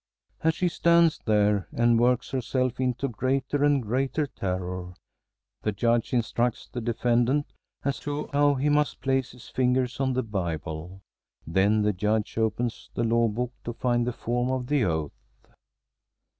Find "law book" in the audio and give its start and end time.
13.03-13.53